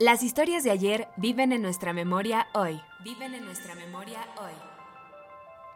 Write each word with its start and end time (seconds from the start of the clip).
Las 0.00 0.22
historias 0.22 0.64
de 0.64 0.70
ayer 0.70 1.08
viven 1.18 1.52
en 1.52 1.60
nuestra 1.60 1.92
memoria 1.92 2.46
hoy. 2.54 2.80
Viven 3.04 3.34
en 3.34 3.44
nuestra 3.44 3.74
memoria 3.74 4.20
hoy. 4.38 4.52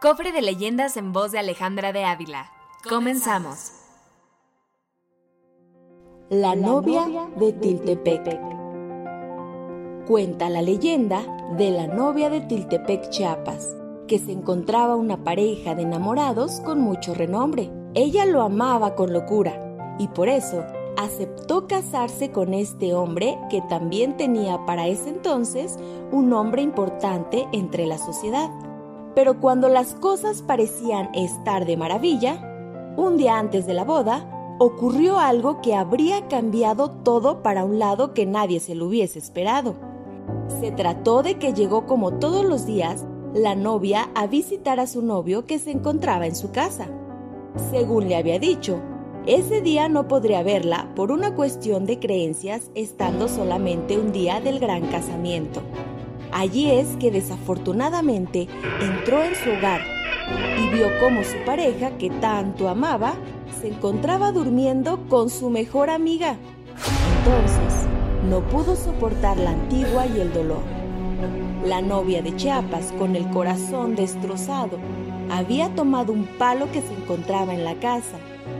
Cofre 0.00 0.32
de 0.32 0.40
leyendas 0.40 0.96
en 0.96 1.12
voz 1.12 1.32
de 1.32 1.38
Alejandra 1.38 1.92
de 1.92 2.04
Ávila. 2.04 2.50
Comenzamos. 2.88 3.72
La 6.30 6.56
novia 6.56 7.06
de 7.36 7.52
Tiltepec. 7.52 8.40
Cuenta 10.06 10.48
la 10.48 10.62
leyenda 10.62 11.20
de 11.58 11.72
la 11.72 11.86
novia 11.86 12.30
de 12.30 12.40
Tiltepec, 12.40 13.10
Chiapas, 13.10 13.76
que 14.08 14.18
se 14.18 14.32
encontraba 14.32 14.96
una 14.96 15.24
pareja 15.24 15.74
de 15.74 15.82
enamorados 15.82 16.62
con 16.62 16.80
mucho 16.80 17.12
renombre. 17.12 17.70
Ella 17.92 18.24
lo 18.24 18.40
amaba 18.40 18.94
con 18.94 19.12
locura 19.12 19.60
y 19.98 20.08
por 20.08 20.30
eso 20.30 20.64
aceptó 20.96 21.66
casarse 21.66 22.30
con 22.30 22.54
este 22.54 22.94
hombre 22.94 23.38
que 23.50 23.62
también 23.62 24.16
tenía 24.16 24.64
para 24.66 24.86
ese 24.86 25.10
entonces 25.10 25.78
un 26.12 26.28
nombre 26.28 26.62
importante 26.62 27.46
entre 27.52 27.86
la 27.86 27.98
sociedad. 27.98 28.50
Pero 29.14 29.40
cuando 29.40 29.68
las 29.68 29.94
cosas 29.94 30.42
parecían 30.42 31.14
estar 31.14 31.64
de 31.64 31.76
maravilla, 31.76 32.94
un 32.96 33.16
día 33.16 33.38
antes 33.38 33.66
de 33.66 33.74
la 33.74 33.84
boda, 33.84 34.56
ocurrió 34.58 35.18
algo 35.18 35.60
que 35.60 35.74
habría 35.74 36.28
cambiado 36.28 36.90
todo 36.90 37.42
para 37.42 37.64
un 37.64 37.78
lado 37.78 38.14
que 38.14 38.26
nadie 38.26 38.60
se 38.60 38.74
lo 38.74 38.86
hubiese 38.86 39.18
esperado. 39.18 39.74
Se 40.60 40.70
trató 40.70 41.22
de 41.22 41.38
que 41.38 41.52
llegó 41.52 41.86
como 41.86 42.14
todos 42.14 42.44
los 42.44 42.66
días 42.66 43.04
la 43.34 43.54
novia 43.54 44.08
a 44.14 44.26
visitar 44.26 44.80
a 44.80 44.86
su 44.86 45.02
novio 45.02 45.46
que 45.46 45.58
se 45.58 45.70
encontraba 45.70 46.26
en 46.26 46.34
su 46.34 46.52
casa. 46.52 46.86
Según 47.70 48.08
le 48.08 48.16
había 48.16 48.38
dicho, 48.38 48.80
ese 49.26 49.60
día 49.60 49.88
no 49.88 50.06
podría 50.06 50.42
verla 50.44 50.88
por 50.94 51.10
una 51.10 51.34
cuestión 51.34 51.84
de 51.84 51.98
creencias 51.98 52.70
estando 52.76 53.28
solamente 53.28 53.98
un 53.98 54.12
día 54.12 54.40
del 54.40 54.60
gran 54.60 54.86
casamiento. 54.86 55.62
Allí 56.32 56.70
es 56.70 56.96
que 57.00 57.10
desafortunadamente 57.10 58.46
entró 58.80 59.24
en 59.24 59.34
su 59.34 59.50
hogar 59.50 59.80
y 60.58 60.68
vio 60.74 60.86
cómo 61.00 61.24
su 61.24 61.36
pareja, 61.44 61.98
que 61.98 62.10
tanto 62.10 62.68
amaba, 62.68 63.14
se 63.60 63.68
encontraba 63.68 64.30
durmiendo 64.30 65.08
con 65.08 65.28
su 65.28 65.50
mejor 65.50 65.90
amiga. 65.90 66.36
Entonces, 67.18 67.88
no 68.28 68.40
pudo 68.48 68.76
soportar 68.76 69.38
la 69.38 69.50
antigua 69.50 70.06
y 70.06 70.20
el 70.20 70.32
dolor. 70.32 70.62
La 71.64 71.80
novia 71.80 72.22
de 72.22 72.36
Chiapas, 72.36 72.92
con 72.92 73.16
el 73.16 73.28
corazón 73.30 73.96
destrozado, 73.96 74.78
había 75.30 75.74
tomado 75.74 76.12
un 76.12 76.26
palo 76.38 76.70
que 76.72 76.82
se 76.82 76.94
encontraba 76.94 77.54
en 77.54 77.64
la 77.64 77.78
casa 77.80 78.18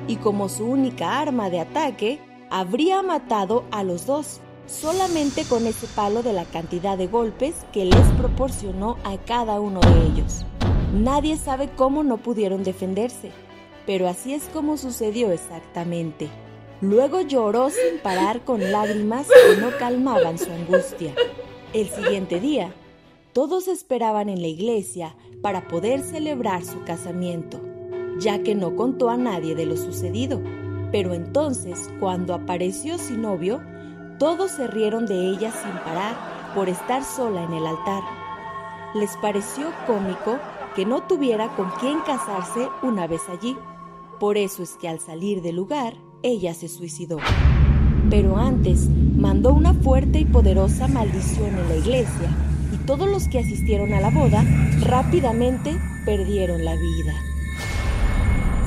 y 0.08 0.16
como 0.16 0.48
su 0.48 0.64
única 0.64 1.18
arma 1.20 1.50
de 1.50 1.60
ataque, 1.60 2.18
habría 2.50 3.02
matado 3.02 3.64
a 3.70 3.82
los 3.82 4.06
dos, 4.06 4.40
solamente 4.66 5.44
con 5.44 5.66
ese 5.66 5.86
palo 5.88 6.22
de 6.22 6.32
la 6.32 6.44
cantidad 6.44 6.98
de 6.98 7.06
golpes 7.06 7.54
que 7.72 7.84
les 7.84 8.06
proporcionó 8.18 8.96
a 9.04 9.16
cada 9.18 9.60
uno 9.60 9.80
de 9.80 10.06
ellos. 10.06 10.44
Nadie 10.92 11.36
sabe 11.36 11.70
cómo 11.76 12.04
no 12.04 12.18
pudieron 12.18 12.64
defenderse, 12.64 13.30
pero 13.84 14.08
así 14.08 14.34
es 14.34 14.44
como 14.52 14.76
sucedió 14.76 15.30
exactamente. 15.30 16.28
Luego 16.80 17.20
lloró 17.22 17.70
sin 17.70 18.00
parar 18.02 18.44
con 18.44 18.72
lágrimas 18.72 19.26
que 19.28 19.60
no 19.60 19.70
calmaban 19.78 20.38
su 20.38 20.50
angustia. 20.52 21.14
El 21.72 21.88
siguiente 21.88 22.38
día, 22.38 22.72
todos 23.32 23.68
esperaban 23.68 24.28
en 24.28 24.40
la 24.40 24.48
iglesia 24.48 25.14
para 25.42 25.68
poder 25.68 26.00
celebrar 26.00 26.64
su 26.64 26.82
casamiento, 26.84 27.60
ya 28.18 28.42
que 28.42 28.54
no 28.54 28.74
contó 28.76 29.10
a 29.10 29.16
nadie 29.16 29.54
de 29.54 29.66
lo 29.66 29.76
sucedido. 29.76 30.40
Pero 30.92 31.14
entonces, 31.14 31.90
cuando 32.00 32.34
apareció 32.34 32.98
su 32.98 33.16
novio, 33.16 33.60
todos 34.18 34.52
se 34.52 34.66
rieron 34.66 35.06
de 35.06 35.28
ella 35.28 35.52
sin 35.52 35.72
parar 35.84 36.16
por 36.54 36.68
estar 36.68 37.04
sola 37.04 37.44
en 37.44 37.52
el 37.52 37.66
altar. 37.66 38.02
Les 38.94 39.16
pareció 39.18 39.66
cómico 39.86 40.38
que 40.74 40.86
no 40.86 41.02
tuviera 41.02 41.54
con 41.56 41.70
quién 41.80 42.00
casarse 42.00 42.68
una 42.82 43.06
vez 43.06 43.22
allí. 43.28 43.56
Por 44.18 44.38
eso 44.38 44.62
es 44.62 44.76
que 44.76 44.88
al 44.88 45.00
salir 45.00 45.42
del 45.42 45.56
lugar, 45.56 45.94
ella 46.22 46.54
se 46.54 46.68
suicidó. 46.68 47.18
Pero 48.08 48.36
antes 48.36 48.88
mandó 48.88 49.52
una 49.52 49.74
fuerte 49.74 50.20
y 50.20 50.24
poderosa 50.24 50.88
maldición 50.88 51.58
en 51.58 51.68
la 51.68 51.76
iglesia 51.76 52.55
todos 52.86 53.08
los 53.08 53.28
que 53.28 53.40
asistieron 53.40 53.92
a 53.92 54.00
la 54.00 54.10
boda 54.10 54.44
rápidamente 54.80 55.76
perdieron 56.04 56.64
la 56.64 56.74
vida. 56.74 57.14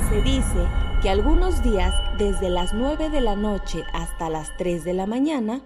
Se 0.10 0.22
dice 0.22 0.68
que 1.02 1.10
algunos 1.10 1.64
días, 1.64 1.94
desde 2.18 2.50
las 2.50 2.74
9 2.74 3.10
de 3.10 3.22
la 3.22 3.36
noche 3.36 3.84
hasta 3.94 4.30
las 4.30 4.56
3 4.58 4.84
de 4.84 4.94
la 4.94 5.06
mañana, 5.06 5.62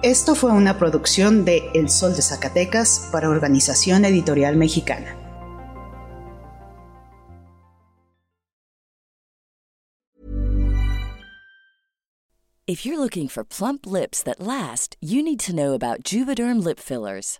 Esto 0.03 0.33
fue 0.33 0.51
una 0.51 0.80
producción 0.80 1.45
de 1.45 1.69
El 1.75 1.88
Sol 1.88 2.15
de 2.15 2.24
Zacatecas 2.24 3.09
para 3.12 3.30
Organización 3.30 4.03
Editorial 4.03 4.56
Mexicana. 4.56 5.15
If 12.65 12.83
you're 12.83 12.98
looking 12.98 13.27
for 13.27 13.44
plump 13.44 13.86
lips 13.86 14.24
that 14.24 14.39
last, 14.39 14.98
you 15.01 15.21
need 15.21 15.39
to 15.42 15.53
know 15.53 15.75
about 15.75 16.03
Juvederm 16.03 16.63
lip 16.63 16.80
fillers. 16.80 17.39